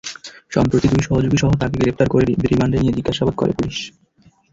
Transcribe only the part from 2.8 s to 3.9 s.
নিয়ে জিজ্ঞাসাবাদ করে পুলিশ।